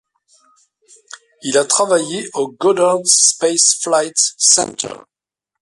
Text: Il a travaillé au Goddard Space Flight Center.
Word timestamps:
Il 1.43 1.59
a 1.59 1.65
travaillé 1.65 2.27
au 2.33 2.47
Goddard 2.49 3.05
Space 3.05 3.77
Flight 3.83 4.17
Center. 4.35 4.95